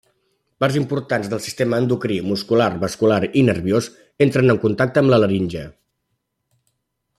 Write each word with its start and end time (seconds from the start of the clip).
Parts 0.63 0.77
importants 0.79 1.27
dels 1.33 1.45
sistemes 1.47 1.83
endocrí, 1.83 2.17
muscular, 2.29 2.69
vascular 2.85 3.19
i 3.43 3.45
nerviós 3.51 3.91
entren 4.29 4.55
en 4.55 4.61
contacte 4.67 5.03
amb 5.05 5.15
la 5.15 5.23
laringe. 5.25 5.71